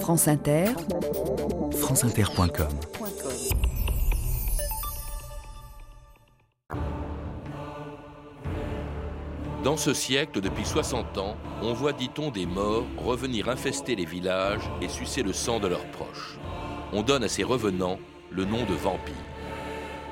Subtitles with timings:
[0.00, 0.66] France Inter,
[1.72, 2.68] franceinter.com
[9.64, 14.70] Dans ce siècle, depuis 60 ans, on voit, dit-on, des morts revenir infester les villages
[14.80, 16.38] et sucer le sang de leurs proches.
[16.92, 17.98] On donne à ces revenants
[18.30, 19.14] le nom de vampires.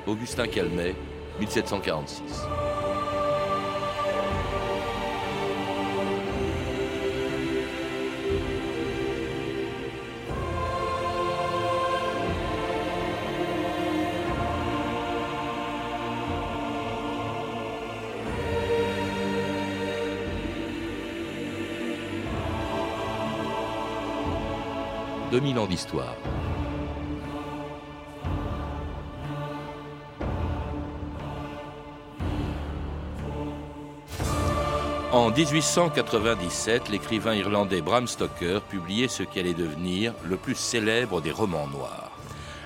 [0.07, 0.95] Augustin Calmet,
[1.39, 2.21] 1746.
[25.45, 26.15] «2000 ans d'histoire.
[35.11, 41.31] En 1897, l'écrivain irlandais Bram Stoker publiait ce qui allait devenir le plus célèbre des
[41.31, 42.11] romans noirs.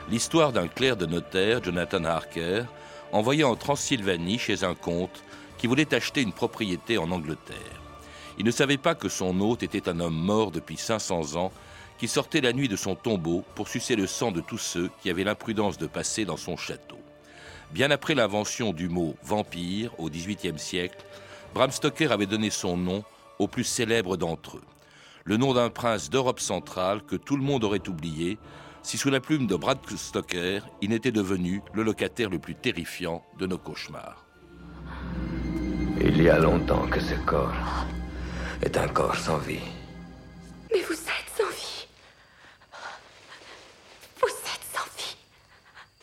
[0.09, 2.63] L'histoire d'un clerc de notaire, Jonathan Harker,
[3.11, 5.23] envoyé en Transylvanie chez un comte
[5.57, 7.81] qui voulait acheter une propriété en Angleterre.
[8.37, 11.51] Il ne savait pas que son hôte était un homme mort depuis 500 ans
[11.99, 15.09] qui sortait la nuit de son tombeau pour sucer le sang de tous ceux qui
[15.09, 16.97] avaient l'imprudence de passer dans son château.
[17.71, 21.05] Bien après l'invention du mot vampire au XVIIIe siècle,
[21.53, 23.03] Bram Stoker avait donné son nom
[23.37, 24.63] au plus célèbre d'entre eux.
[25.25, 28.39] Le nom d'un prince d'Europe centrale que tout le monde aurait oublié
[28.81, 33.23] si sous la plume de Brad Stoker, il n'était devenu le locataire le plus terrifiant
[33.37, 34.25] de nos cauchemars.
[36.01, 37.85] Il y a longtemps que ce corps
[38.61, 39.59] est un corps sans vie.
[40.71, 41.87] Mais vous êtes sans vie.
[44.21, 45.17] Vous êtes sans vie.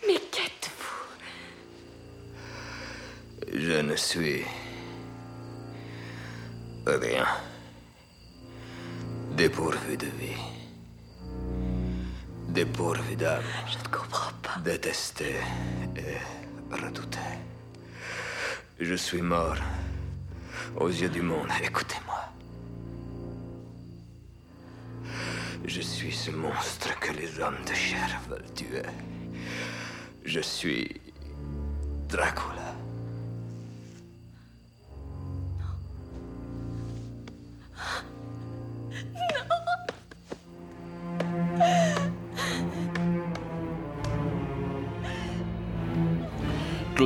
[0.07, 1.17] Mais qu'êtes-vous
[3.59, 4.45] Je ne suis
[6.87, 7.27] rien.
[9.33, 10.43] Dépourvu de vie.
[12.49, 13.43] Dépourvu d'âme.
[13.67, 14.61] Je ne comprends pas.
[14.61, 15.37] Détesté
[15.97, 17.19] et redouté.
[18.81, 19.57] Je suis mort
[20.77, 21.49] aux yeux du monde.
[21.63, 22.23] Écoutez-moi.
[25.65, 28.83] Je suis ce monstre que les hommes de chair veulent tuer.
[30.25, 31.01] Je suis
[32.09, 32.56] Dracula.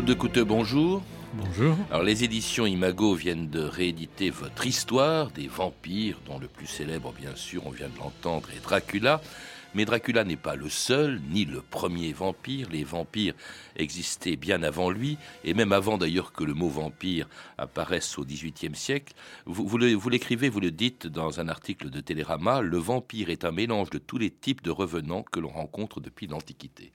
[0.00, 1.03] Claude de Couteux, bonjour.
[1.34, 1.77] Bonjour.
[1.91, 7.12] Alors les éditions Imago viennent de rééditer votre histoire des vampires, dont le plus célèbre,
[7.12, 9.21] bien sûr, on vient de l'entendre, est Dracula.
[9.75, 12.69] Mais Dracula n'est pas le seul, ni le premier vampire.
[12.71, 13.34] Les vampires
[13.77, 17.28] existaient bien avant lui, et même avant d'ailleurs que le mot vampire
[17.59, 19.12] apparaisse au XVIIIe siècle.
[19.44, 23.53] Vous, vous l'écrivez, vous le dites dans un article de Télérama, le vampire est un
[23.53, 26.91] mélange de tous les types de revenants que l'on rencontre depuis l'Antiquité.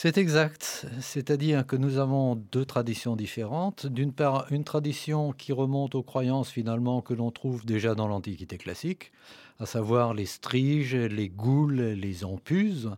[0.00, 3.84] C'est exact, c'est-à-dire que nous avons deux traditions différentes.
[3.88, 8.58] D'une part, une tradition qui remonte aux croyances finalement que l'on trouve déjà dans l'Antiquité
[8.58, 9.10] classique,
[9.58, 12.92] à savoir les striges, les goules, les empuses,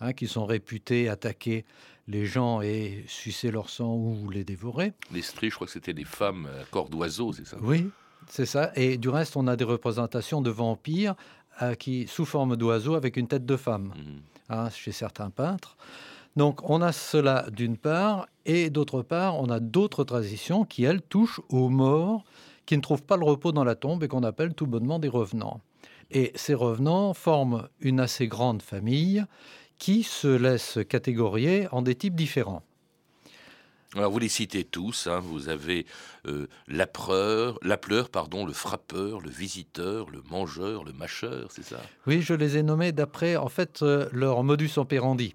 [0.00, 1.66] hein, qui sont réputés attaquer
[2.08, 4.94] les gens et sucer leur sang ou les dévorer.
[5.12, 7.58] Les striges, je crois que c'était des femmes à corps d'oiseau, c'est ça?
[7.60, 7.90] Oui,
[8.30, 8.72] c'est ça.
[8.76, 11.16] Et du reste, on a des représentations de vampires
[11.60, 14.54] euh, qui, sous forme d'oiseaux avec une tête de femme, mmh.
[14.54, 15.76] hein, chez certains peintres.
[16.36, 21.02] Donc on a cela d'une part, et d'autre part, on a d'autres traditions qui, elles,
[21.02, 22.24] touchent aux morts
[22.66, 25.08] qui ne trouvent pas le repos dans la tombe et qu'on appelle tout bonnement des
[25.08, 25.60] revenants.
[26.10, 29.24] Et ces revenants forment une assez grande famille
[29.78, 32.62] qui se laisse catégorier en des types différents.
[33.94, 35.20] Alors vous les citez tous, hein.
[35.20, 35.86] vous avez
[36.26, 37.58] euh, l'appleur,
[38.10, 41.80] pardon, le frappeur, le visiteur, le mangeur, le mâcheur, c'est ça?
[42.06, 45.34] Oui, je les ai nommés d'après en fait euh, leur modus operandi.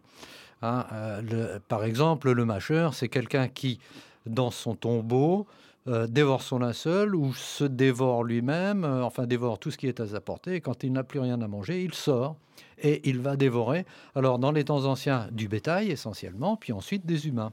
[0.62, 3.80] Hein, euh, par exemple, le mâcheur, c'est quelqu'un qui,
[4.26, 5.48] dans son tombeau,
[5.88, 10.00] euh, dévore son linceul ou se dévore lui-même, euh, enfin dévore tout ce qui est
[10.00, 10.56] à sa portée.
[10.56, 12.36] Et quand il n'a plus rien à manger, il sort
[12.78, 13.86] et il va dévorer.
[14.14, 17.52] Alors, dans les temps anciens, du bétail essentiellement, puis ensuite des humains.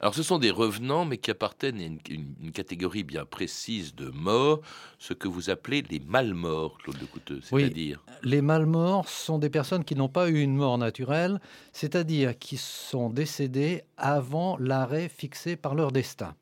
[0.00, 4.60] Alors ce sont des revenants, mais qui appartiennent à une, catégorie bien précise de morts,
[4.98, 9.84] ce que vous appelez les malmorts, Claude de Couteux, c'est-à-dire Les malmorts sont des personnes
[9.84, 11.40] qui n'ont pas eu une mort naturelle,
[11.72, 16.34] c'est-à-dire qui sont décédées avant l'arrêt fixé par leur destin.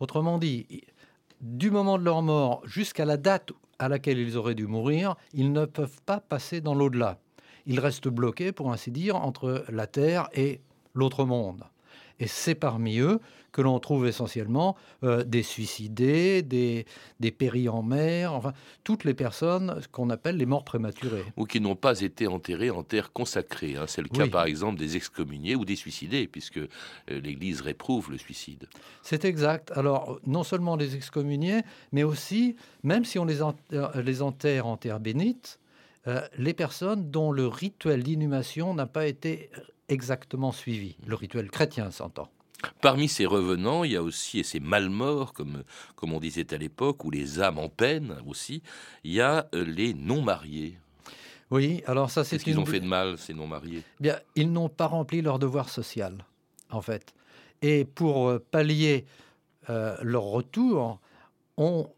[0.00, 0.66] Autrement dit,
[1.40, 5.52] du moment de leur mort jusqu'à la date à laquelle ils auraient dû mourir, ils
[5.52, 7.18] ne peuvent pas passer dans l'au-delà.
[7.66, 10.60] Ils restent bloqués, pour ainsi dire, entre la Terre et
[10.94, 11.64] l'autre monde.
[12.22, 13.18] Et c'est parmi eux
[13.50, 16.86] que l'on trouve essentiellement euh, des suicidés, des,
[17.18, 18.52] des péris en mer, enfin,
[18.84, 21.24] toutes les personnes qu'on appelle les morts prématurées.
[21.36, 23.74] Ou qui n'ont pas été enterrées en terre consacrée.
[23.76, 23.86] Hein.
[23.88, 26.68] C'est le cas, par exemple, des excommuniés ou des suicidés, puisque euh,
[27.08, 28.68] l'Église réprouve le suicide.
[29.02, 29.72] C'est exact.
[29.74, 32.54] Alors, non seulement les excommuniés, mais aussi,
[32.84, 33.40] même si on les,
[34.02, 35.58] les enterre en terre bénite,
[36.06, 39.50] euh, les personnes dont le rituel d'inhumation n'a pas été
[39.92, 42.28] exactement suivi, le rituel chrétien s'entend.
[42.80, 45.64] Parmi ces revenants, il y a aussi, et ces malmorts, comme,
[45.96, 48.62] comme on disait à l'époque, ou les âmes en peine aussi,
[49.02, 50.78] il y a euh, les non-mariés.
[51.50, 52.36] Oui, alors ça c'est...
[52.36, 53.82] Qu'est-ce qu'ils ont fait de mal, ces non-mariés?
[54.00, 56.24] Bien, ils n'ont pas rempli leur devoir social,
[56.70, 57.14] en fait.
[57.62, 59.06] Et pour euh, pallier
[59.68, 61.00] euh, leur retour,
[61.56, 61.88] on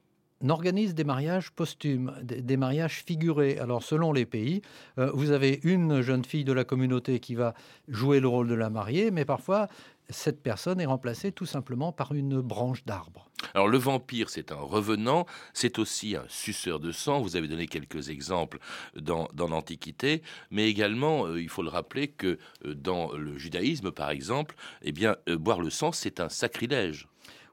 [0.50, 3.58] organise des mariages posthumes, des, mariages figurés.
[3.58, 4.62] Alors, selon les pays,
[4.96, 7.54] vous avez une jeune fille de la communauté qui va
[7.88, 9.68] jouer le rôle de la mariée, mais parfois,
[10.10, 13.30] cette personne est remplacée tout simplement par une branche d'arbre.
[13.52, 17.20] Alors le vampire, c'est un revenant, c'est aussi un suceur de sang.
[17.20, 18.58] Vous avez donné quelques exemples
[18.96, 24.10] dans, l'Antiquité, mais également, euh, il faut le rappeler que euh, dans le judaïsme, par
[24.10, 27.08] exemple, eh bien, euh, boire le sang, c'est un sacrilège.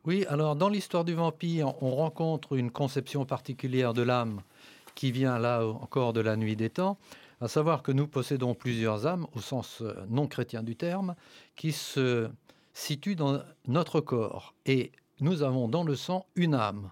[0.05, 4.41] Oui, alors dans l'histoire du vampire, on rencontre une conception particulière de l'âme
[4.95, 6.97] qui vient là encore de la nuit des temps
[7.41, 11.15] à savoir que nous possédons plusieurs âmes, au sens euh, non chrétien du terme,
[11.55, 12.29] qui se
[12.73, 14.53] situent dans notre corps.
[14.65, 16.91] Et nous avons dans le sang une âme.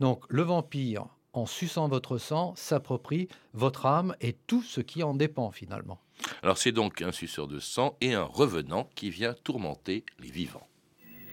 [0.00, 5.14] Donc le vampire, en suçant votre sang, s'approprie votre âme et tout ce qui en
[5.14, 6.00] dépend finalement.
[6.42, 10.66] Alors c'est donc un suceur de sang et un revenant qui vient tourmenter les vivants.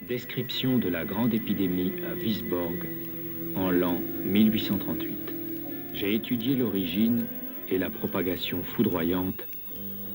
[0.05, 2.88] Description de la grande épidémie à Wisborg
[3.55, 5.33] en l'an 1838.
[5.94, 7.25] J'ai étudié l'origine
[7.67, 9.45] et la propagation foudroyante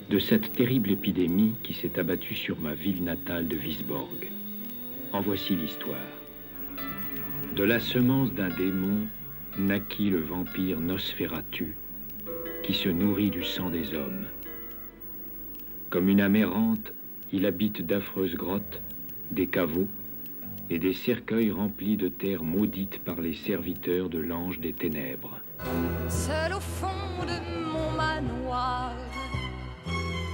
[0.09, 4.31] de cette terrible épidémie qui s'est abattue sur ma ville natale de Wisborg.
[5.13, 5.99] En voici l'histoire.
[7.55, 9.07] De la semence d'un démon
[9.59, 11.77] naquit le vampire Nosferatu,
[12.63, 14.27] qui se nourrit du sang des hommes.
[15.91, 16.95] Comme une âme errante,
[17.33, 18.81] il habite d'affreuses grottes,
[19.33, 19.89] des caveaux
[20.71, 25.41] et des cercueils remplis de terre maudite par les serviteurs de l'ange des ténèbres.
[26.09, 26.87] Seul au fond
[27.27, 27.39] de
[27.73, 28.93] mon manoir,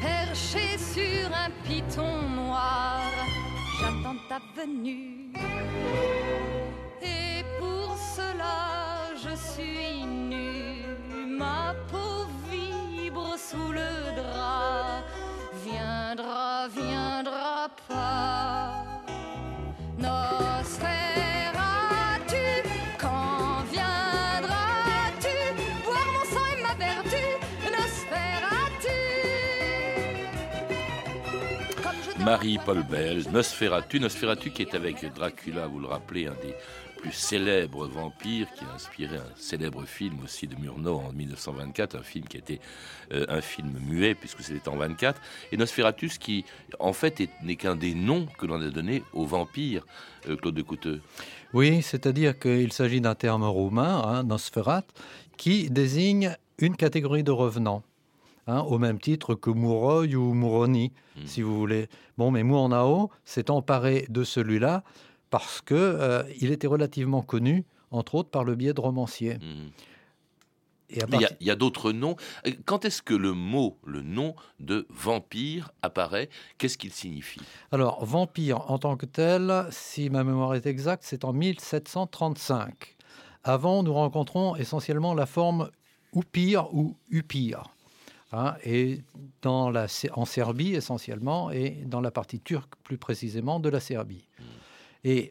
[0.00, 3.02] perché sur un piton noir,
[3.80, 5.32] j'attends ta venue.
[7.02, 10.84] Et pour cela, je suis nue,
[11.38, 15.02] ma peau vibre sous le drap.
[15.64, 18.57] Viendra, viendra pas.
[32.28, 33.98] Marie-Paul Bell, Nosferatu.
[34.00, 36.54] Nosferatu qui est avec Dracula, vous le rappelez, un des
[36.98, 42.02] plus célèbres vampires qui a inspiré un célèbre film aussi de Murnau en 1924, un
[42.02, 42.60] film qui était
[43.14, 45.18] euh, un film muet puisque c'était en 24.
[45.52, 46.44] Et Nosferatus qui
[46.78, 49.86] en fait n'est qu'un des noms que l'on a donné aux vampires,
[50.28, 51.00] euh, Claude de Couteux.
[51.54, 54.84] Oui, c'est-à-dire qu'il s'agit d'un terme roumain, hein, Nosferat,
[55.38, 57.82] qui désigne une catégorie de revenants.
[58.48, 61.26] Hein, au même titre que Mouroy ou Mouroni, hmm.
[61.26, 61.86] si vous voulez.
[62.16, 64.84] Bon, mais Murnau s'est emparé de celui-là
[65.28, 69.34] parce que euh, il était relativement connu, entre autres par le biais de romanciers.
[69.34, 69.68] Hmm.
[70.88, 72.16] Il y a, d'autres noms.
[72.46, 76.30] Euh, quand est-ce que le mot, le nom de vampire apparaît?
[76.56, 77.42] Qu'est-ce qu'il signifie?
[77.70, 82.96] Alors, vampire en tant que tel, si ma mémoire est exacte, c'est en 1735.
[83.44, 85.70] Avant, nous rencontrons essentiellement la forme
[86.14, 87.64] Upir ou Upir.
[88.32, 89.00] Hein, et
[89.40, 94.28] dans la, en Serbie essentiellement, et dans la partie turque plus précisément de la Serbie.
[95.04, 95.30] Et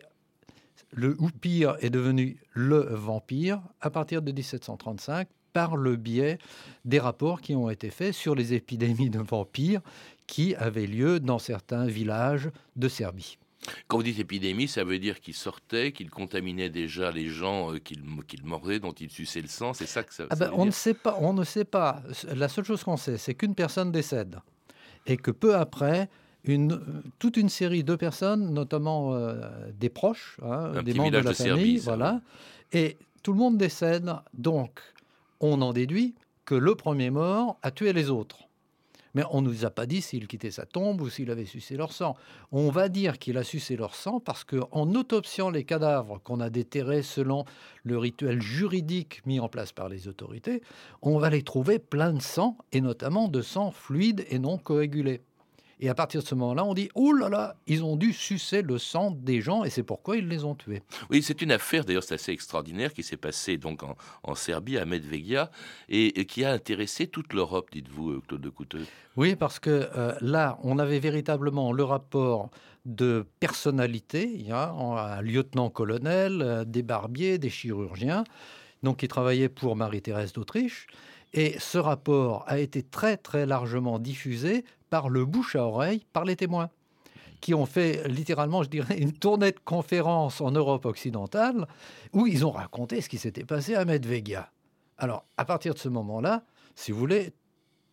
[0.92, 6.38] le Oupir est devenu le vampire à partir de 1735 par le biais
[6.86, 9.82] des rapports qui ont été faits sur les épidémies de vampires
[10.26, 13.38] qui avaient lieu dans certains villages de Serbie.
[13.88, 17.80] Quand vous dites épidémie, ça veut dire qu'il sortait, qu'il contaminait déjà les gens euh,
[17.80, 18.04] qu'il
[18.44, 19.74] mordait, dont il suçait le sang.
[19.74, 21.18] C'est ça que ça, ah ben, on ne sait pas.
[21.20, 22.02] On ne sait pas.
[22.36, 24.40] La seule chose qu'on sait, c'est qu'une personne décède
[25.06, 26.10] et que peu après,
[26.44, 26.80] une,
[27.20, 29.36] toute une série de personnes, notamment euh,
[29.74, 32.22] des proches, hein, des membres de la famille, voilà,
[32.72, 34.14] et tout le monde décède.
[34.34, 34.80] Donc,
[35.40, 38.47] on en déduit que le premier mort a tué les autres.
[39.18, 41.76] Mais on ne nous a pas dit s'il quittait sa tombe ou s'il avait sucé
[41.76, 42.16] leur sang.
[42.52, 46.52] On va dire qu'il a sucé leur sang parce qu'en autopsiant les cadavres qu'on a
[46.52, 47.44] déterrés selon
[47.84, 50.62] le rituel juridique mis en place par les autorités,
[51.02, 55.22] on va les trouver pleins de sang et notamment de sang fluide et non coagulé.
[55.80, 58.62] Et à partir de ce moment-là, on dit oh là là, ils ont dû sucer
[58.64, 60.82] le sang des gens et c'est pourquoi ils les ont tués.
[61.10, 64.86] Oui, c'est une affaire d'ailleurs, c'est assez extraordinaire qui s'est passée donc en, Serbie à
[64.86, 65.52] Medvegia
[65.90, 68.86] et, qui a intéressé toute l'Europe, dites-vous, Claude de Couteux.
[69.16, 72.50] Oui, parce que euh, là, on avait véritablement le rapport
[72.86, 74.32] de personnalité.
[74.34, 78.24] Il y a un lieutenant-colonel, euh, des barbiers, des chirurgiens,
[78.84, 80.88] donc qui travaillaient pour Marie-Thérèse d'Autriche.
[81.34, 86.26] Et ce rapport a été très très largement diffusé par le bouche à oreille, par
[86.26, 86.70] les témoins,
[87.42, 91.68] qui ont fait littéralement, je dirais, une tournée de conférences en Europe occidentale,
[92.14, 94.52] où ils ont raconté ce qui s'était passé à Medvegia.
[94.98, 96.44] Alors, à partir de ce moment-là,
[96.76, 97.34] si vous voulez,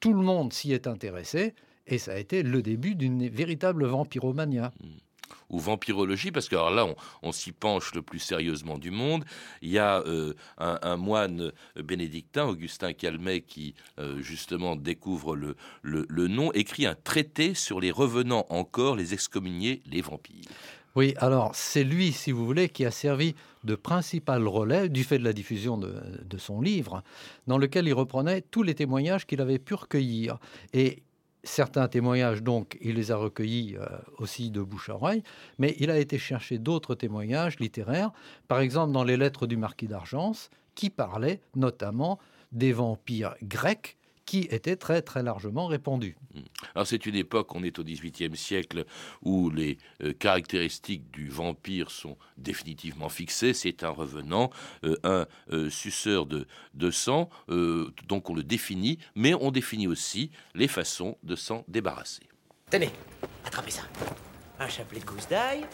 [0.01, 1.55] tout le monde s'y est intéressé,
[1.87, 4.73] et ça a été le début d'une véritable vampiromania.
[4.81, 5.04] Hmm
[5.51, 6.87] ou vampirologie, parce que alors là,
[7.23, 9.25] on, s'y penche le plus sérieusement du monde.
[9.63, 16.29] Il y a euh, un, moine bénédictin, Augustin Calmet, qui euh, justement découvre le, le,
[16.29, 20.45] nom, écrit un traité sur les revenants encore, les excommuniés, les vampires.
[20.97, 25.19] Oui, alors c'est lui, si vous voulez, qui a servi de principal relais du fait
[25.19, 27.03] de la diffusion de, de, son livre,
[27.49, 30.39] dans lequel il reprenait tous les témoignages qu'il avait pu recueillir.
[30.73, 31.03] Et
[31.45, 33.87] Certains témoignages, donc, il les a recueillis euh,
[34.19, 35.23] aussi de bouche à oreille,
[35.59, 38.13] mais il a été chercher d'autres témoignages littéraires,
[38.49, 42.19] par exemple dans les lettres du marquis d'Argence, qui parlaient notamment
[42.51, 46.17] des vampires grecs qui était très très largement répandu.
[46.35, 46.41] Hmm.
[46.75, 48.85] Alors c'est une époque, on est au XVIIIe siècle,
[49.23, 53.55] où les euh, caractéristiques du vampire sont définitivement fixées.
[53.55, 54.51] C'est un revenant,
[54.85, 57.29] euh, un euh, suceur de, de sang,
[58.09, 62.29] donc on le définit, mais on définit aussi les façons de s'en débarrasser.
[62.71, 62.91] Tenez,
[63.45, 63.83] attrapez ça.
[64.59, 65.67] Un chapelet de gousse d'ail,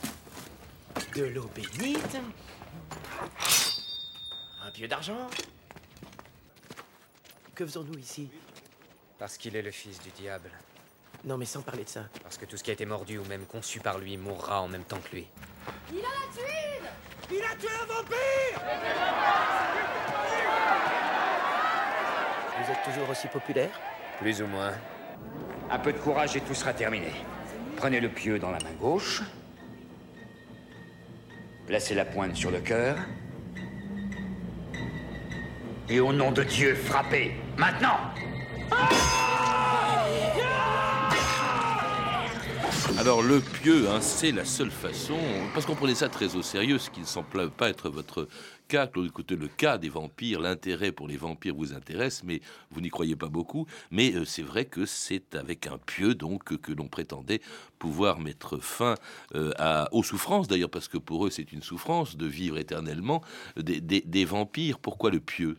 [1.16, 2.16] de l'eau bénite,
[4.62, 5.28] un pieu d'argent,
[7.60, 8.26] que faisons-nous ici
[9.18, 10.50] Parce qu'il est le fils du diable.
[11.26, 12.04] Non, mais sans parler de ça.
[12.22, 14.68] Parce que tout ce qui a été mordu ou même conçu par lui mourra en
[14.68, 15.26] même temps que lui.
[15.92, 16.90] Il a la tuile
[17.30, 18.60] Il a tué un vampire
[22.56, 23.78] Vous êtes toujours aussi populaire
[24.20, 24.72] Plus ou moins.
[25.70, 27.12] Un peu de courage et tout sera terminé.
[27.76, 29.20] Prenez le pieu dans la main gauche.
[31.66, 32.96] Placez la pointe sur le cœur.
[35.90, 37.98] Et au nom de Dieu, frappez Maintenant.
[42.98, 45.18] Alors le pieu, hein, c'est la seule façon,
[45.52, 48.28] parce qu'on prenait ça très au sérieux, ce qui ne semble pas être votre
[48.70, 53.16] cas, le cas des vampires, l'intérêt pour les vampires vous intéresse, mais vous n'y croyez
[53.16, 53.66] pas beaucoup.
[53.90, 57.40] Mais euh, c'est vrai que c'est avec un pieu donc que l'on prétendait
[57.80, 58.94] pouvoir mettre fin
[59.34, 59.52] euh,
[59.90, 63.22] aux souffrances, d'ailleurs, parce que pour eux c'est une souffrance de vivre éternellement
[63.56, 64.78] des, vampires.
[64.78, 65.56] Pourquoi le pieu?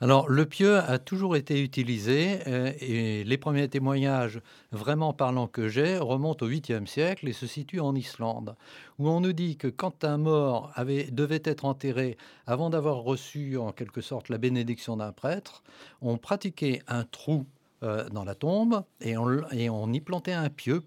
[0.00, 4.40] Alors le pieu a toujours été utilisé euh, et les premiers témoignages
[4.70, 8.54] vraiment parlants que j'ai remontent au 8e siècle et se situent en Islande,
[9.02, 12.16] où on nous dit que quand un mort avait, devait être enterré
[12.46, 15.64] avant d'avoir reçu en quelque sorte la bénédiction d'un prêtre,
[16.00, 17.44] on pratiquait un trou
[17.82, 20.84] euh, dans la tombe et on, et on y plantait un pieu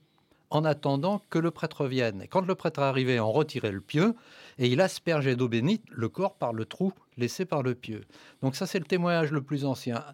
[0.49, 2.21] en attendant que le prêtre vienne.
[2.21, 4.15] Et quand le prêtre arrivait, on retirait le pieu
[4.59, 8.05] et il aspergeait d'eau bénite le corps par le trou laissé par le pieu.
[8.41, 10.05] Donc ça, c'est le témoignage le plus ancien.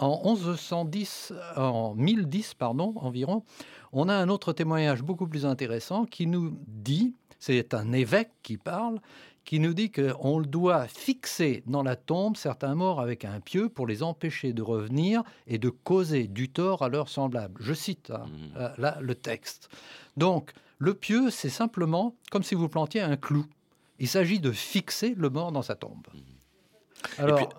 [0.00, 3.44] En 1110, en 1010 pardon, environ,
[3.92, 8.56] on a un autre témoignage beaucoup plus intéressant qui nous dit, c'est un évêque qui
[8.56, 8.98] parle,
[9.44, 13.86] qui nous dit qu'on doit fixer dans la tombe certains morts avec un pieu pour
[13.86, 17.60] les empêcher de revenir et de causer du tort à leurs semblables.
[17.60, 18.56] Je cite hein, mmh.
[18.56, 19.68] euh, là le texte.
[20.16, 23.44] Donc, le pieu, c'est simplement comme si vous plantiez un clou.
[23.98, 26.06] Il s'agit de fixer le mort dans sa tombe.
[26.14, 26.39] Mmh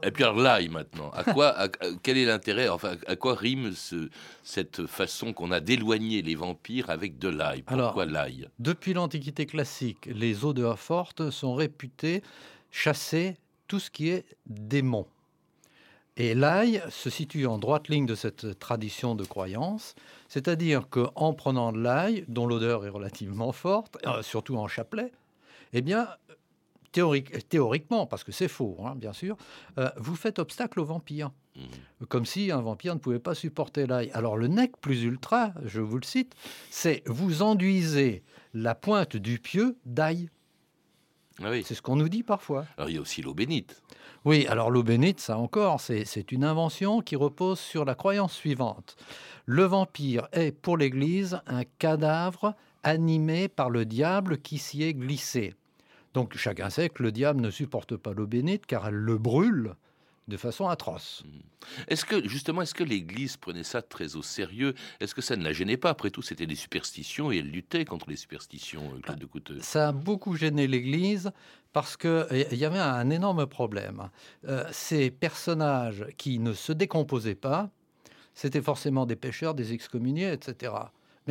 [0.04, 1.56] et, puis, alors l'ail maintenant, à quoi,
[2.04, 3.74] quel est l'intérêt, enfin à quoi rime
[4.44, 7.64] cette façon qu'on a d'éloigner les vampires avec de l'ail?
[7.64, 8.50] Pourquoi l'ail?
[8.60, 12.22] Depuis l'Antiquité classique, les odeurs fortes sont réputées
[12.72, 15.06] chasser tout ce qui est démon.
[16.18, 19.96] Et l'ail se situe en droite ligne de cette tradition de croyance,
[20.28, 25.12] c'est-à-dire qu'en prenant de l'ail, dont l'odeur est relativement forte, euh, surtout en chapelet,
[25.74, 26.08] eh bien,
[26.92, 29.38] théoriquement, parce que c'est faux, hein, bien sûr,
[29.78, 31.32] euh, vous faites obstacle aux vampires.
[31.56, 32.06] Mmh.
[32.08, 34.10] Comme si un vampire ne pouvait pas supporter l'ail.
[34.14, 36.34] Alors le nec plus ultra, je vous le cite,
[36.70, 40.30] c'est vous enduisez la pointe du pieu d'ail.
[41.44, 41.64] Ah oui.
[41.66, 42.66] C'est ce qu'on nous dit parfois.
[42.78, 43.82] Alors il y a aussi l'eau bénite.
[44.24, 48.96] Oui, alors l'eau bénite, ça encore, c'est une invention qui repose sur la croyance suivante.
[49.46, 55.56] Le vampire est pour l'Église un cadavre animé par le diable qui s'y est glissé.
[56.14, 59.76] Donc chacun sait que le diable ne supporte pas l'eau bénite car elle le brûle.
[60.28, 61.24] de façon atroce.
[61.26, 61.52] Mmh.
[61.88, 64.74] Est-ce que, justement, est-ce que l'Église prenait ça très au sérieux?
[65.00, 65.90] Est-ce que ça ne la gênait pas?
[65.90, 69.60] Après tout, c'était des superstitions et elle luttait contre les superstitions, euh, Claude de Couteux.
[69.62, 71.32] Ça a beaucoup gêné l'Église
[71.74, 74.10] parce qu'il y avait un énorme problème.
[74.48, 77.70] Euh, ces personnages qui ne se décomposaient pas,
[78.34, 80.74] c'était forcément des pêcheurs, des excommuniés, etc.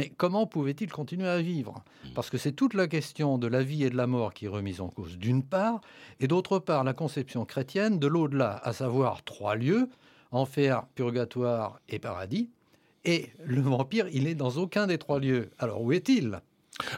[0.00, 1.84] Mais comment pouvait-il continuer à vivre?
[2.04, 2.08] Mmh.
[2.14, 4.48] Parce que c'est toute la question de la vie et de la mort qui est
[4.48, 5.82] remise en cause, d'une part,
[6.20, 9.90] et d'autre part, la conception chrétienne de l'au-delà, à savoir trois lieux,
[10.30, 12.48] enfer, purgatoire et paradis.
[13.04, 15.50] Et le vampire, il n'est dans aucun des trois lieux.
[15.58, 16.40] Alors où est-il?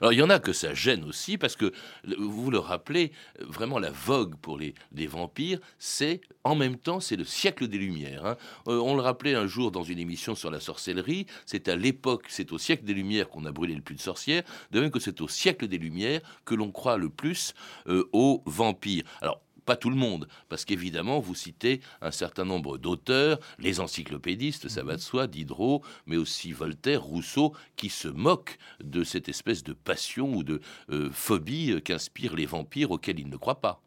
[0.00, 1.72] Alors il y en a que ça gêne aussi parce que
[2.18, 4.74] vous le rappelez, vraiment la vogue pour les,
[5.06, 8.24] vampires, c'est en même temps c'est le siècle des Lumières.
[8.24, 8.36] Hein.
[8.68, 12.26] Euh, on le rappelait un jour dans une émission sur la sorcellerie, c'est à l'époque,
[12.28, 15.00] c'est au siècle des Lumières qu'on a brûlé le plus de sorcières, de même que
[15.00, 17.54] c'est au siècle des Lumières que l'on croit le plus
[17.88, 19.04] euh, aux vampires.
[19.20, 24.68] Alors pas tout le monde, parce qu'évidemment, vous citez un certain nombre d'auteurs, les encyclopédistes,
[24.68, 29.62] ça va de soi, Diderot, mais aussi Voltaire, Rousseau, qui se moquent de cette espèce
[29.62, 33.80] de passion ou de euh, phobie qu'inspirent les vampires auxquels ils ne croient pas.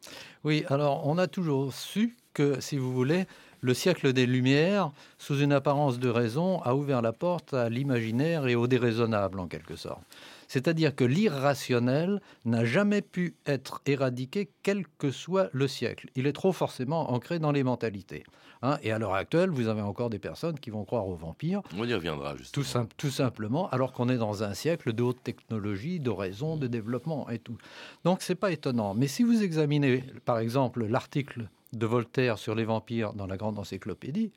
[0.44, 3.26] Oui, alors on a toujours su que, si vous voulez,
[3.60, 8.46] le siècle des Lumières, sous une apparence de raison, a ouvert la porte à l'imaginaire
[8.46, 10.02] et au déraisonnable, en quelque sorte.
[10.48, 16.08] C'est-à-dire que l'irrationnel n'a jamais pu être éradiqué, quel que soit le siècle.
[16.14, 18.24] Il est trop forcément ancré dans les mentalités.
[18.62, 18.78] Hein.
[18.82, 21.60] et à l'heure actuelle, vous avez encore des personnes qui vont croire aux vampires.
[21.76, 22.64] On y reviendra, Tout,
[22.96, 27.28] tout simplement, alors qu'on est dans un siècle de haute technologie, de raison, de développement
[27.28, 27.58] et tout.
[28.04, 28.94] Donc, c'est pas étonnant.
[28.94, 33.58] Mais si vous examinez, par exemple, l'article de Voltaire sur les vampires dans la Grande
[33.58, 34.32] Encyclopédie,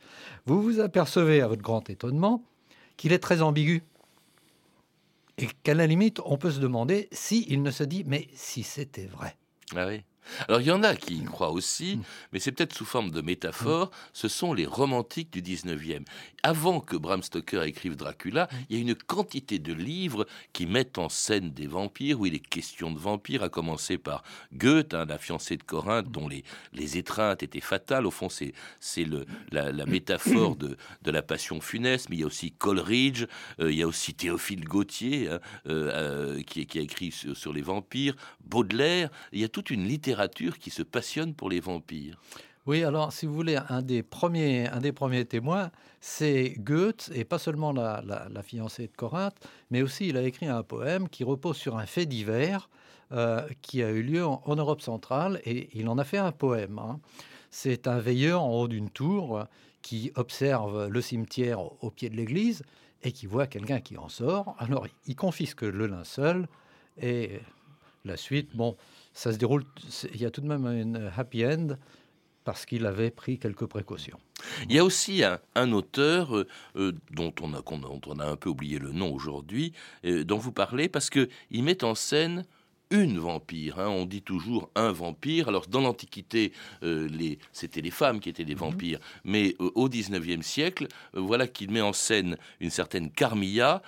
[0.46, 2.44] vous vous apercevez, à votre grand étonnement,
[2.98, 3.84] qu'il est très ambigu.
[5.40, 9.06] Et qu'à la limite, on peut se demander s'il ne se dit, mais si c'était
[9.06, 9.36] vrai.
[9.76, 10.04] Ah oui.
[10.48, 12.04] Alors il y en a qui y croient aussi, mm.
[12.34, 16.04] mais c'est peut-être sous forme de métaphore, ce sont les romantiques du 19e.
[16.44, 18.56] Avant que Bram Stoker écrive Dracula, mm.
[18.70, 22.36] il y a une quantité de livres qui mettent en scène des vampires, où il
[22.36, 26.12] est question de vampires, à commencer par Goethe, hein, la fiancée de Corinthe, mm.
[26.12, 26.44] dont les,
[26.74, 28.06] les étreintes étaient fatales.
[28.06, 32.24] Au fond, c'est, c'est le, la, métaphore de, de, la passion funeste, mais il y
[32.24, 33.26] a aussi Coleridge,
[33.60, 37.36] euh, il y a aussi Théophile Gautier, hein, euh, euh, qui, qui, a écrit sur,
[37.36, 38.16] sur les vampires,
[38.46, 42.20] Baudelaire, il y a toute une littérature qui se passionne pour les vampires.
[42.66, 47.24] Oui, alors si vous voulez, un des premiers, un des premiers témoins, c'est Goethe, et
[47.24, 48.04] pas seulement la,
[48.44, 49.36] fiancée de Corinthe,
[49.72, 52.70] mais aussi il a écrit un poème qui repose sur un fait divers
[53.12, 56.78] euh, qui a eu lieu en, Europe centrale, et il en a fait un poème.
[56.78, 57.00] Hein.
[57.50, 59.46] C'est un veilleur en haut d'une tour
[59.82, 62.64] qui observe le cimetière au pied de l'église
[63.02, 64.56] et qui voit quelqu'un qui en sort.
[64.60, 66.48] Alors il confisque le linceul
[67.02, 67.40] et
[68.06, 68.76] la suite, bon,
[69.20, 69.66] ça se déroule,
[70.14, 71.76] il y a tout de même un happy end
[72.46, 74.18] parce qu'il avait pris quelques précautions.
[74.70, 75.24] Il y a aussi
[75.56, 79.74] un, auteur euh, euh, dont, on a, on a, un peu oublié le nom aujourd'hui,
[80.06, 82.46] euh, dont vous parlez, parce qu'il met en scène
[82.92, 83.78] une vampire.
[83.80, 83.90] Hein.
[83.90, 85.50] On dit toujours un vampire.
[85.50, 86.54] Alors dans l'Antiquité,
[87.52, 88.62] c'était les femmes qui étaient des mhm.
[88.62, 89.00] vampires.
[89.26, 93.84] Mais au XIXe siècle, voilà qu'il met en scène une certaine Carmilla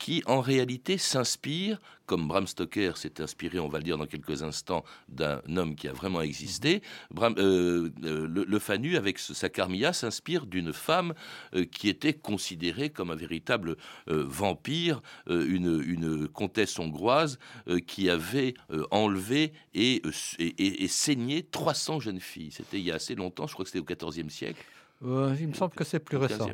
[0.00, 1.78] qui en réalité s'inspire
[2.10, 5.86] comme Bram Stoker s'est inspiré, on va le dire dans quelques instants, d'un homme qui
[5.86, 11.14] a vraiment existé, Bram, euh, euh, le, Fanu, avec sa Carmilla, s'inspire d'une femme
[11.54, 13.76] euh, qui était considérée comme un véritable
[14.08, 17.38] vampire, une, comtesse hongroise
[17.86, 18.54] qui avait
[18.90, 20.02] enlevé et,
[20.40, 22.50] et, et, saigné 300 jeunes filles.
[22.50, 24.64] C'était il y a assez longtemps, je crois que c'était au XIVe siècle.
[25.02, 26.50] Euh, il me semble que c'est plus récent.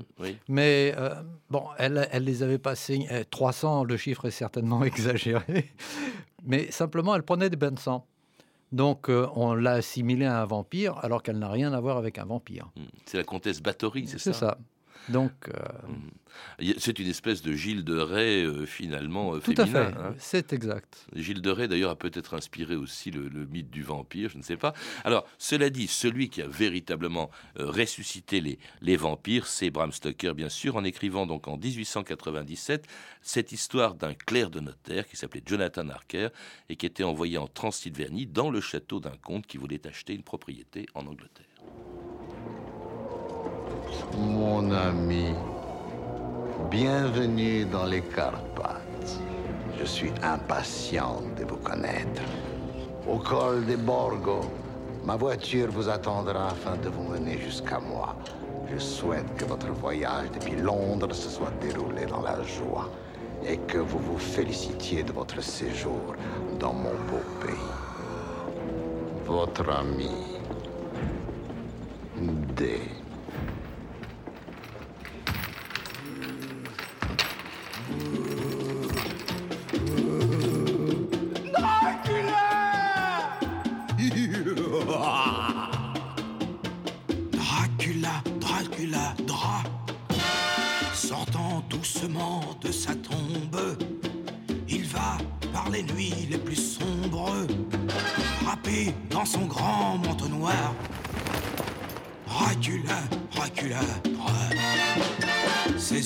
[0.48, 1.14] Mais euh,
[1.50, 5.72] bon, elle, elle les avait passés 300, le chiffre est certainement exagéré.
[6.44, 8.06] Mais simplement, elle prenait des bains de sang.
[8.72, 12.18] Donc, euh, on l'a assimilée à un vampire, alors qu'elle n'a rien à voir avec
[12.18, 12.68] un vampire.
[12.76, 12.84] Hmm.
[13.04, 14.32] C'est la comtesse Bathory, c'est ça?
[14.32, 14.58] C'est ça.
[15.08, 19.80] Donc, euh, c'est une espèce de Gilles de Rais euh, finalement euh, tout féminin.
[19.80, 20.14] à fait, hein.
[20.18, 21.06] c'est exact.
[21.14, 24.56] Gilles de Rais d'ailleurs a peut-être inspiré aussi le, mythe du vampire, je ne sais
[24.56, 24.72] pas.
[25.04, 30.48] Alors, cela dit, celui qui a véritablement ressuscité les, les vampires, c'est Bram Stoker, bien
[30.48, 32.86] sûr, en écrivant donc en 1897
[33.22, 36.28] cette histoire d'un clerc de notaire qui s'appelait Jonathan Harker
[36.68, 40.22] et qui était envoyé en Transylvanie dans le château d'un comte qui voulait acheter une
[40.22, 41.46] propriété en Angleterre.
[44.18, 45.32] Mon ami,
[46.70, 49.20] bienvenue dans les Carpates.
[49.78, 52.22] Je suis impatient de vous connaître.
[53.08, 54.40] Au col des Borgo,
[55.04, 58.16] ma voiture vous attendra afin de vous mener jusqu'à moi.
[58.72, 62.90] Je souhaite que votre voyage depuis Londres se soit déroulé dans la joie
[63.46, 66.16] et que vous vous félicitiez de votre séjour
[66.58, 67.54] dans mon beau pays.
[69.24, 70.10] Votre ami,
[72.56, 72.80] dé.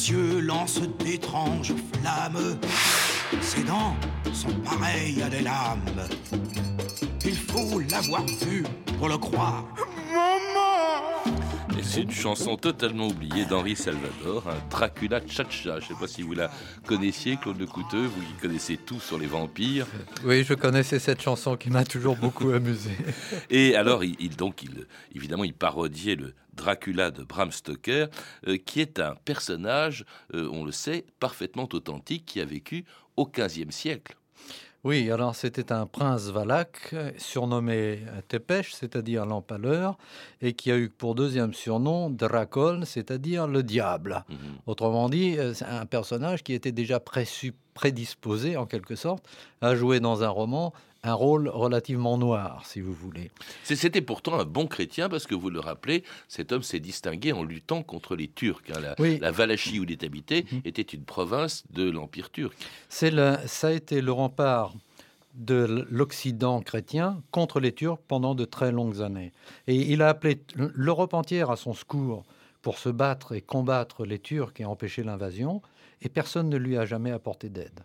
[0.00, 2.58] Ses yeux lancent d'étranges flammes,
[3.42, 3.94] ses dents
[4.32, 6.08] sont pareilles à des lames.
[7.26, 8.64] Il faut l'avoir vu
[8.98, 9.66] pour le croire.
[11.92, 15.80] C'est une chanson totalement oubliée d'Henri Salvador, un Dracula Cha-Cha.
[15.80, 16.48] Je ne sais pas si vous la
[16.86, 19.86] connaissiez, Claude Le Couteux, vous qui connaissez tout sur les vampires.
[20.24, 22.90] Oui, je connaissais cette chanson qui m'a toujours beaucoup amusé.
[23.50, 28.06] Et alors, il, il- donc, il, évidemment, il parodiait le Dracula de Bram Stoker,
[28.46, 32.84] euh, qui est un personnage, euh, on le sait, parfaitement authentique, qui a vécu
[33.16, 34.16] au XVe siècle.
[34.82, 39.98] Oui, alors c'était un prince valaque surnommé Tépèche, c'est-à-dire l'empaleur,
[40.40, 44.24] et qui a eu pour deuxième surnom Dracol, c'est-à-dire le diable.
[44.66, 46.98] Autrement dit, euh, c'est un personnage qui était déjà
[47.74, 49.22] prédisposé, en quelque sorte,
[49.60, 53.30] à jouer dans un roman un rôle relativement noir, si vous voulez.
[53.64, 57.42] C'était pourtant un bon chrétien parce que vous le rappelez, cet homme s'est distingué en
[57.42, 58.60] luttant contre les Turcs.
[58.74, 58.80] hein.
[58.80, 59.18] La, Oui.
[59.18, 62.54] la Valachie où il est habité était une province de l'Empire turc.
[62.88, 64.74] C'est le, ça a été le rempart
[65.34, 69.32] de l'Occident chrétien contre les Turcs pendant de très longues années.
[69.68, 72.24] Et il a appelé l'Europe entière à son secours
[72.62, 75.62] pour se battre et combattre les Turcs et empêcher l'invasion,
[76.02, 77.80] et personne ne lui a jamais apporté d'aide.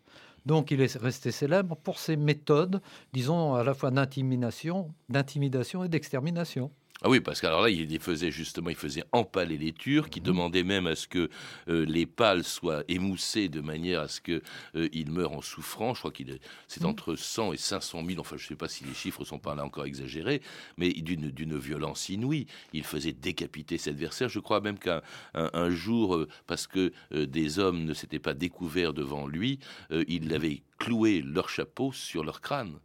[0.46, 2.82] Donc il est resté célèbre pour ses méthodes,
[3.14, 6.72] disons, à la fois d'intimidation, d'intimidation et d'extermination.
[7.02, 10.24] Ah oui, parce qu'alors là, il les faisait justement, il faisait empaler les Turcs, il
[10.24, 11.30] demandait même à ce que
[11.68, 14.42] euh, les pales soient émoussées de manière à ce que
[14.76, 15.94] euh, meurent en souffrant.
[15.94, 18.22] Je crois qu'il est, c'est entre 100 et 500 000.
[18.22, 20.42] Enfin, je ne sais pas si les chiffres sont pas là encore exagérés,
[20.78, 22.48] mais d'une d'une violence inouïe.
[22.72, 24.30] Il faisait décapiter ses adversaires.
[24.30, 25.02] Je crois même qu'un
[25.34, 29.60] un, un jour, euh, parce que euh, des hommes ne s'étaient pas découverts devant lui,
[30.08, 32.80] il avait cloué leur chapeau sur leur crâne.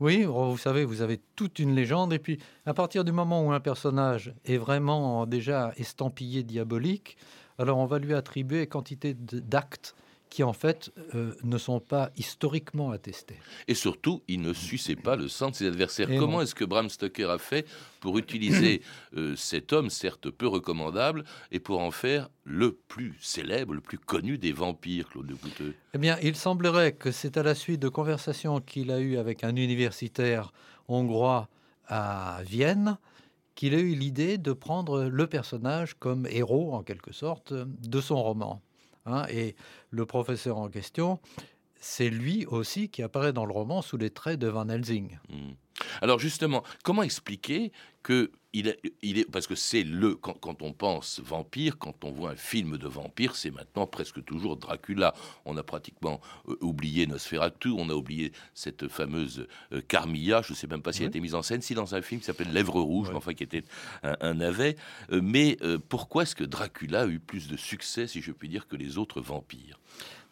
[0.00, 2.12] Oui, oh, vous savez, vous avez toute une légende.
[2.12, 7.16] Et puis, à partir du moment où un personnage est vraiment déjà estampillé diabolique,
[7.58, 9.96] alors on va lui attribuer quantité d'actes
[10.30, 13.38] qui, en fait, euh, ne sont pas historiquement attestés.
[13.66, 16.10] Et surtout, il ne suçait pas le sang de ses adversaires.
[16.10, 17.66] Et Comment est-ce que Bram Stoker a fait
[18.00, 18.82] pour utiliser
[19.16, 23.98] euh, cet homme, certes peu recommandable, et pour en faire le plus célèbre, le plus
[23.98, 27.80] connu des vampires, Claude de Couteux Eh bien, il semblerait que c'est à la suite
[27.80, 30.52] de conversations qu'il a eues avec un universitaire
[30.88, 31.48] hongrois
[31.86, 32.98] à Vienne
[33.58, 38.22] qu'il a eu l'idée de prendre le personnage comme héros, en quelque sorte, de son
[38.22, 38.62] roman.
[39.06, 39.24] Hein.
[39.30, 39.56] et
[39.90, 41.20] le professeur en question,
[41.80, 45.18] c'est lui aussi qui apparaît dans le roman sous les traits de Van Helsing.
[45.28, 45.52] Hmm.
[46.02, 50.62] Alors justement, comment expliquer que il est, il est parce que c'est le quand, quand
[50.62, 55.14] on pense vampire, quand on voit un film de vampire, c'est maintenant presque toujours Dracula.
[55.44, 60.40] On a pratiquement euh, oublié Nosferatu, on a oublié cette fameuse euh, Carmilla.
[60.40, 62.00] Je ne sais même pas si elle a été mise en scène, si dans un
[62.00, 63.64] film qui s'appelle Lèvres rouges, enfin qui était
[64.02, 64.76] un, un navet.
[65.12, 68.66] Euh, mais pourquoi est-ce que Dracula a eu plus de succès, si je puis dire,
[68.66, 69.78] que les autres vampires?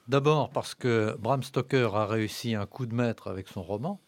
[0.08, 4.00] D'abord parce que Bram Stoker a réussi un coup de maître avec son roman,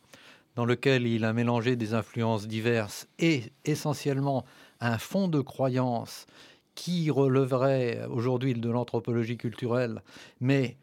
[0.59, 4.45] dans lequel il a mélangé des influences diverses et essentiellement
[4.81, 6.27] un fond de croyance
[6.75, 10.03] qui releverait aujourd'hui de l'anthropologie culturelle,
[10.41, 10.77] mais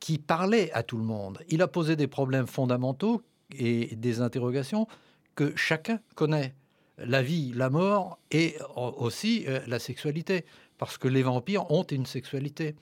[0.00, 1.38] qui parlait à tout le monde.
[1.48, 3.22] Il a posé des problèmes fondamentaux
[3.58, 4.86] et des interrogations
[5.34, 6.54] que chacun connaît.
[6.98, 10.44] La vie, la mort et aussi euh, la sexualité,
[10.76, 12.74] parce que les vampires ont une sexualité.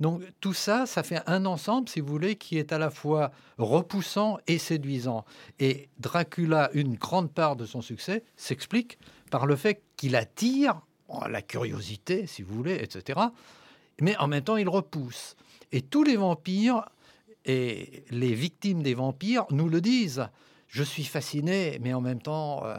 [0.00, 3.32] Donc tout ça, ça fait un ensemble, si vous voulez, qui est à la fois
[3.58, 5.24] repoussant et séduisant.
[5.58, 8.98] Et Dracula, une grande part de son succès, s'explique
[9.30, 13.18] par le fait qu'il attire oh, la curiosité, si vous voulez, etc.
[14.00, 15.34] Mais en même temps, il repousse.
[15.72, 16.88] Et tous les vampires
[17.44, 20.28] et les victimes des vampires nous le disent.
[20.68, 22.76] Je suis fasciné, mais en même temps, euh,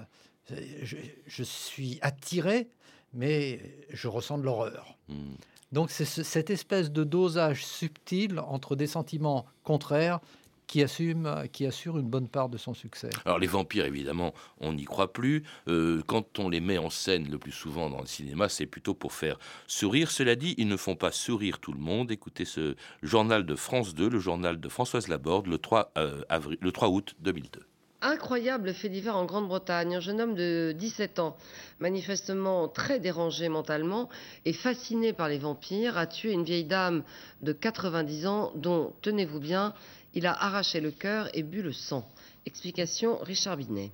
[0.83, 2.69] je, je suis attiré,
[3.13, 3.59] mais
[3.91, 4.95] je ressens de l'horreur.
[5.07, 5.35] Hmm.
[5.71, 10.19] Donc c'est ce- cette espèce de dosage subtil entre des sentiments contraires
[10.65, 13.09] qui, assume, qui assure une bonne part de son succès.
[13.25, 15.43] Alors les vampires, évidemment, on n'y croit plus.
[15.67, 18.93] Euh, quand on les met en scène le plus souvent dans le cinéma, c'est plutôt
[18.93, 20.11] pour faire sourire.
[20.11, 22.11] Cela dit, ils ne font pas sourire tout le monde.
[22.11, 26.59] Écoutez ce journal de France 2, le journal de Françoise Laborde, le 3, euh, avril,
[26.61, 27.61] le 3 août 2002.
[28.01, 29.97] Incroyable fait divers en Grande-Bretagne.
[29.97, 31.35] Un jeune homme de 17 ans,
[31.79, 34.07] manifestement très dérangé mentalement
[34.45, 37.03] et fasciné par les vampires, a tué une vieille dame
[37.41, 39.73] de 90 ans dont, tenez-vous bien,
[40.13, 42.07] il a arraché le cœur et bu le sang.
[42.45, 43.91] Explication Richard Binet.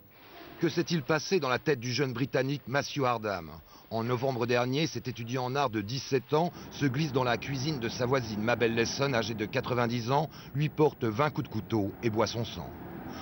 [0.59, 3.53] Que s'est-il passé dans la tête du jeune Britannique Matthew Hardam?
[3.89, 7.79] En novembre dernier, cet étudiant en art de 17 ans se glisse dans la cuisine
[7.79, 11.91] de sa voisine Mabel Lesson, âgée de 90 ans, lui porte 20 coups de couteau
[12.03, 12.69] et boit son sang.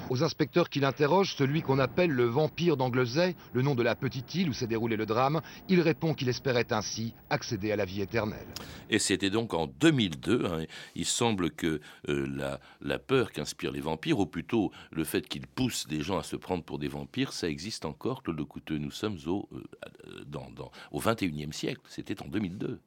[0.10, 4.36] Aux inspecteurs qui l'interrogent, celui qu'on appelle le vampire d'Anglesey, le nom de la petite
[4.36, 8.02] île où s'est déroulé le drame, il répond qu'il espérait ainsi accéder à la vie
[8.02, 8.48] éternelle.
[8.90, 10.46] Et c'était donc en 2002.
[10.46, 10.66] Hein.
[10.96, 11.80] il semble que
[12.10, 16.24] euh, la, peur qu'inspirent les vampires, ou plutôt le fait qu'ils poussent des gens à
[16.24, 18.78] se prendre pour des vampires, ça existe encore, Claude Couteux.
[18.78, 21.82] Nous sommes au, euh, dans, dans, au 21e siècle.
[21.88, 22.80] C'était en 2002.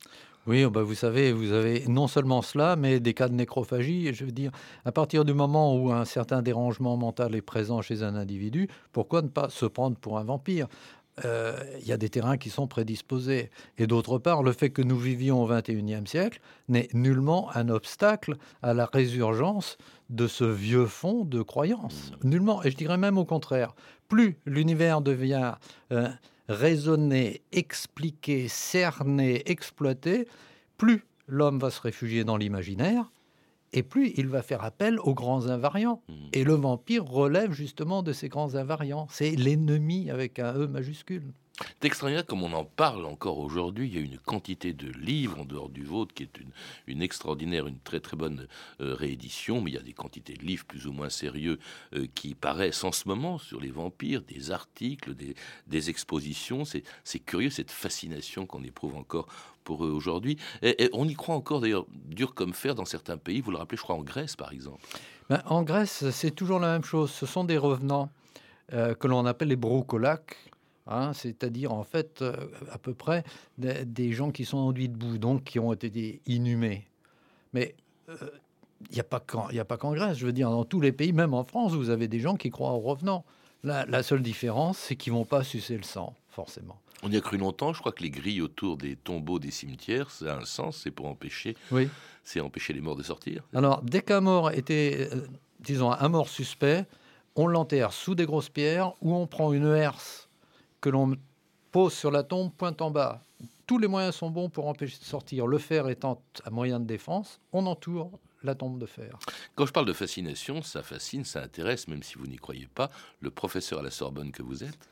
[0.46, 4.14] Oui, oh, bah, vous savez, vous avez non seulement cela, mais des cas de nécrophagie.
[4.14, 4.52] Je veux dire,
[4.84, 9.22] à partir du moment où un certain dérangement mental est présent chez un individu, pourquoi
[9.22, 10.68] ne pas se prendre pour un vampire?
[11.24, 13.50] Euh, il y a des terrains qui sont prédisposés.
[13.78, 18.36] Et d'autre part, le fait que nous vivions au XXIe siècle n'est nullement un obstacle
[18.62, 19.78] à la résurgence
[20.10, 22.12] de ce vieux fond de croyance.
[22.22, 22.28] Mmh.
[22.28, 22.62] Nullement.
[22.62, 23.74] Et je dirais même au contraire.
[24.08, 25.54] Plus l'univers devient...
[25.92, 26.08] Euh,
[26.48, 30.28] raisonner, expliquer, cerner, exploiter,
[30.76, 33.10] plus l'homme va se réfugier dans l'imaginaire,
[33.72, 36.02] et plus il va faire appel aux grands invariants.
[36.08, 36.12] Mmh.
[36.32, 39.06] Et le vampire relève justement de ces grands invariants.
[39.10, 41.32] C'est l'ennemi avec un E majuscule.
[41.58, 43.88] C'est extraordinaire comme on en parle encore aujourd'hui.
[43.88, 46.50] Il y a une quantité de livres en dehors du vôtre qui est une,
[46.86, 48.46] une extraordinaire, une très très bonne
[48.80, 49.60] euh, réédition.
[49.60, 51.58] Mais il y a des quantités de livres plus ou moins sérieux
[51.94, 56.64] euh, qui paraissent en ce moment sur les vampires, des articles, des, expositions.
[56.64, 59.26] C'est curieux cette fascination qu'on éprouve encore
[59.64, 60.38] pour eux aujourd'hui.
[60.62, 63.40] Et, on y croit encore d'ailleurs dur comme fer dans certains pays.
[63.40, 64.84] Vous le rappelez, je crois en Grèce par exemple.
[65.30, 67.10] Ben, en Grèce, c'est toujours la même chose.
[67.10, 68.10] Ce sont des revenants
[68.72, 70.36] euh, que l'on appelle les broucolaques
[70.88, 72.32] Hein, c'est-à-dire en fait euh,
[72.70, 73.24] à peu près
[73.58, 76.86] des, gens qui sont enduits de boue, donc qui ont été inhumés.
[77.52, 77.74] Mais
[78.06, 78.30] il euh,
[78.92, 81.72] n'y a pas qu'en Grèce, je veux dire, dans tous les pays, même en France,
[81.72, 83.24] vous avez des gens qui croient aux revenants.
[83.64, 86.78] La, seule différence, c'est qu'ils vont pas sucer le sang, forcément.
[87.02, 90.12] On y a cru longtemps, je crois que les grilles autour des tombeaux des cimetières,
[90.12, 91.88] ça a un sens, c'est pour empêcher, oui.
[92.22, 93.42] c'est empêcher les morts de sortir.
[93.52, 95.26] Alors, dès qu'un mort était, euh,
[95.58, 96.84] disons, un mort suspect,
[97.34, 100.25] on l'enterre sous des grosses pierres ou on prend une herse
[100.86, 101.16] que l'on
[101.72, 103.20] pose sur la tombe pointe en bas.
[103.66, 105.48] Tous les moyens sont bons pour empêcher de sortir.
[105.48, 109.18] Le fer étant un moyen de défense, on entoure la tombe de fer.
[109.56, 112.88] Quand je parle de fascination, ça fascine, ça intéresse, même si vous n'y croyez pas,
[113.18, 114.88] le professeur à la Sorbonne que vous êtes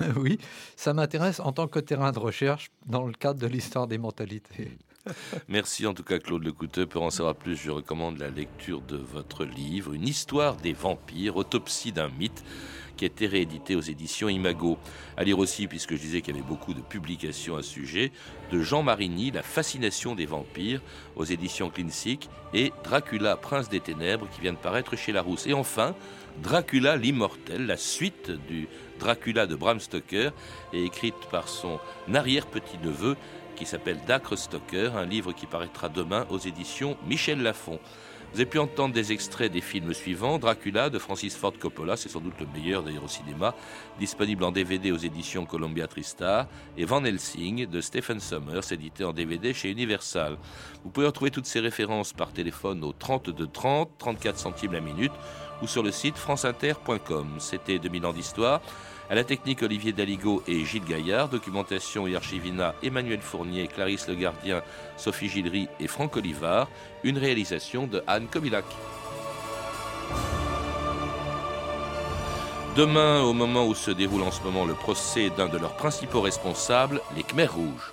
[0.16, 0.40] Oui,
[0.74, 4.78] ça m'intéresse en tant que terrain de recherche dans le cadre de l'histoire des mentalités.
[5.48, 6.86] Merci en tout cas Claude Lecouteux.
[6.86, 11.36] Pour en savoir plus, je recommande la lecture de votre livre, Une histoire des vampires,
[11.36, 12.42] autopsie d'un mythe
[13.00, 14.76] qui a été réédité aux éditions Imago.
[15.16, 18.12] À lire aussi, puisque je disais qu'il y avait beaucoup de publications à ce sujet,
[18.52, 20.82] de Jean Marigny, La fascination des vampires,
[21.16, 25.46] aux éditions Clinsic, et Dracula, prince des ténèbres, qui vient de paraître chez Larousse.
[25.46, 25.94] Et enfin,
[26.42, 30.34] Dracula l'immortel, la suite du Dracula de Bram Stoker,
[30.74, 31.80] est écrite par son
[32.12, 33.16] arrière-petit-neveu,
[33.56, 37.80] qui s'appelle Dacre Stoker, un livre qui paraîtra demain aux éditions Michel Lafon.
[38.32, 40.38] Vous avez pu entendre des extraits des films suivants.
[40.38, 43.56] Dracula de Francis Ford Coppola, c'est sans doute le meilleur d'ailleurs au cinéma,
[43.98, 49.12] disponible en DVD aux éditions Columbia Tristar, et Van Helsing de Stephen Sommers, édité en
[49.12, 50.38] DVD chez Universal.
[50.84, 55.12] Vous pouvez retrouver toutes ces références par téléphone au 32 30, 34 centimes la minute,
[55.60, 57.34] ou sur le site franceinter.com.
[57.38, 58.60] C'était 2000 ans d'histoire.
[59.10, 61.28] À la technique, Olivier Daligo et Gilles Gaillard.
[61.28, 64.62] Documentation et archivina, Emmanuel Fournier, Clarisse Le Gardien,
[64.96, 66.68] Sophie Gillery et Franck Olivard.
[67.02, 68.64] Une réalisation de Anne Kobilac.
[72.76, 76.20] Demain, au moment où se déroule en ce moment le procès d'un de leurs principaux
[76.20, 77.92] responsables, les Khmers rouges.